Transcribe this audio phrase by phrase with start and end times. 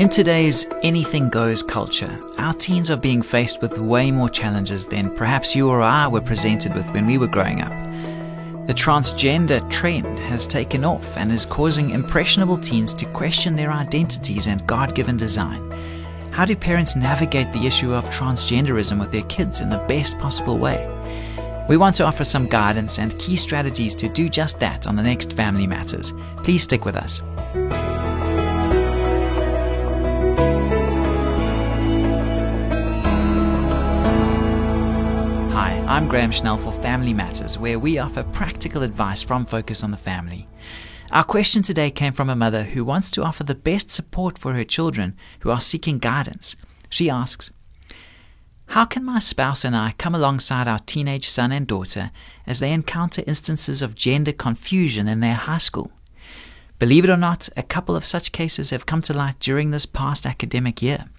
[0.00, 5.14] In today's anything goes culture, our teens are being faced with way more challenges than
[5.14, 7.70] perhaps you or I were presented with when we were growing up.
[8.66, 14.46] The transgender trend has taken off and is causing impressionable teens to question their identities
[14.46, 15.70] and God given design.
[16.30, 20.56] How do parents navigate the issue of transgenderism with their kids in the best possible
[20.56, 20.88] way?
[21.68, 25.02] We want to offer some guidance and key strategies to do just that on the
[25.02, 26.14] next Family Matters.
[26.42, 27.20] Please stick with us.
[36.00, 39.98] I'm Graham Schnell for Family Matters, where we offer practical advice from Focus on the
[39.98, 40.48] Family.
[41.12, 44.54] Our question today came from a mother who wants to offer the best support for
[44.54, 46.56] her children who are seeking guidance.
[46.88, 47.50] She asks,
[48.68, 52.12] How can my spouse and I come alongside our teenage son and daughter
[52.46, 55.92] as they encounter instances of gender confusion in their high school?
[56.78, 59.84] Believe it or not, a couple of such cases have come to light during this
[59.84, 61.10] past academic year.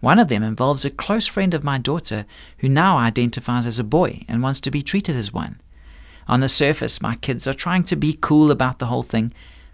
[0.00, 2.26] One of them involves a close friend of my daughter
[2.58, 5.60] who now identifies as a boy and wants to be treated as one.
[6.28, 9.32] On the surface, my kids are trying to be cool about the whole thing,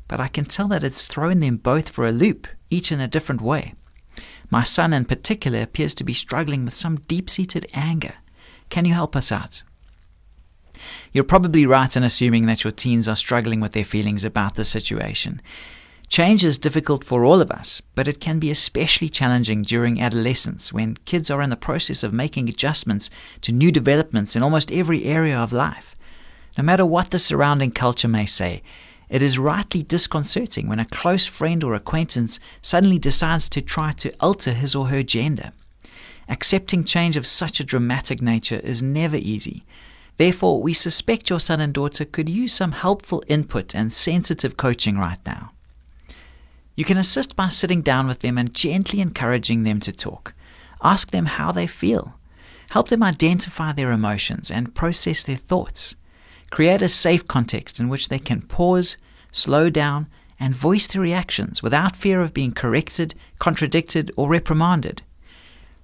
[0.08, 3.08] but I can tell that it's thrown them both for a loop, each in a
[3.08, 3.74] different way.
[4.50, 8.14] My son, in particular, appears to be struggling with some deep seated anger.
[8.68, 9.62] Can you help us out?
[11.12, 14.64] You're probably right in assuming that your teens are struggling with their feelings about the
[14.64, 15.40] situation.
[16.10, 20.72] Change is difficult for all of us, but it can be especially challenging during adolescence
[20.72, 23.10] when kids are in the process of making adjustments
[23.42, 25.94] to new developments in almost every area of life.
[26.58, 28.60] No matter what the surrounding culture may say,
[29.08, 34.12] it is rightly disconcerting when a close friend or acquaintance suddenly decides to try to
[34.18, 35.52] alter his or her gender.
[36.28, 39.64] Accepting change of such a dramatic nature is never easy.
[40.16, 44.98] Therefore, we suspect your son and daughter could use some helpful input and sensitive coaching
[44.98, 45.52] right now.
[46.80, 50.32] You can assist by sitting down with them and gently encouraging them to talk.
[50.82, 52.14] Ask them how they feel.
[52.70, 55.96] Help them identify their emotions and process their thoughts.
[56.50, 58.96] Create a safe context in which they can pause,
[59.30, 60.06] slow down,
[60.40, 65.02] and voice their reactions without fear of being corrected, contradicted, or reprimanded.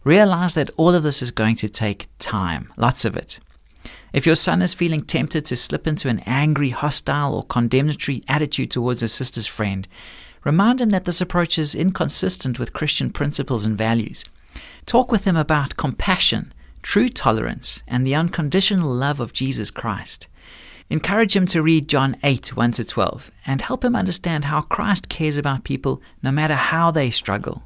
[0.02, 3.38] Realize that all of this is going to take time, lots of it.
[4.14, 8.70] If your son is feeling tempted to slip into an angry, hostile, or condemnatory attitude
[8.70, 9.86] towards a sister's friend,
[10.46, 14.24] Remind him that this approach is inconsistent with Christian principles and values.
[14.86, 20.28] Talk with him about compassion, true tolerance, and the unconditional love of Jesus Christ.
[20.88, 25.08] Encourage him to read John 8 1 to 12 and help him understand how Christ
[25.08, 27.64] cares about people no matter how they struggle.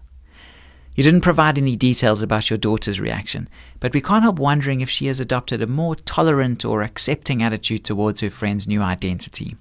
[0.97, 4.89] You didn't provide any details about your daughter's reaction, but we can't help wondering if
[4.89, 9.55] she has adopted a more tolerant or accepting attitude towards her friend's new identity.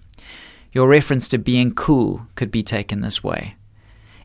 [0.71, 3.55] Your reference to being cool could be taken this way.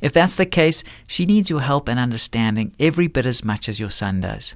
[0.00, 3.80] If that's the case, she needs your help and understanding every bit as much as
[3.80, 4.54] your son does.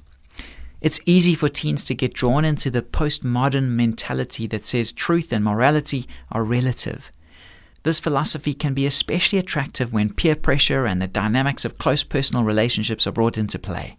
[0.81, 5.43] It's easy for teens to get drawn into the postmodern mentality that says truth and
[5.43, 7.11] morality are relative.
[7.81, 12.43] This philosophy can be especially attractive when peer pressure and the dynamics of close personal
[12.43, 13.97] relationships are brought into play.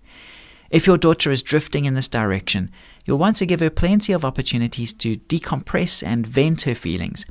[0.71, 2.71] If your daughter is drifting in this direction,
[3.05, 7.27] you'll want to give her plenty of opportunities to decompress and vent her feelings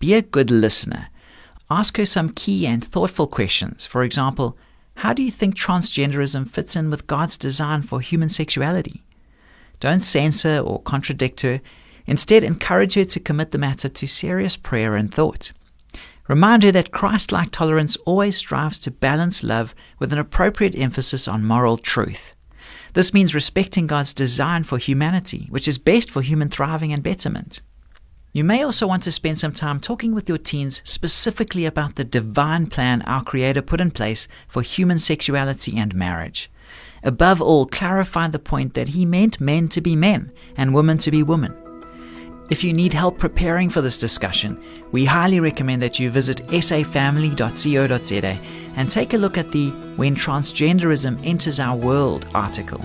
[0.00, 1.08] be a good listener.
[1.70, 3.86] Ask her some key and thoughtful questions.
[3.86, 4.58] For example,
[4.96, 9.04] how do you think transgenderism fits in with God's design for human sexuality?
[9.78, 11.60] Don't censor or contradict her.
[12.06, 15.52] Instead, encourage her to commit the matter to serious prayer and thought.
[16.28, 21.28] Remind her that Christ like tolerance always strives to balance love with an appropriate emphasis
[21.28, 22.34] on moral truth.
[22.94, 27.62] This means respecting God's design for humanity, which is best for human thriving and betterment.
[28.32, 32.04] You may also want to spend some time talking with your teens specifically about the
[32.04, 36.48] divine plan our Creator put in place for human sexuality and marriage.
[37.02, 41.10] Above all, clarify the point that He meant men to be men and women to
[41.10, 41.56] be women.
[42.50, 44.60] If you need help preparing for this discussion,
[44.92, 48.40] we highly recommend that you visit safamily.co.za
[48.76, 52.84] and take a look at the When Transgenderism Enters Our World article.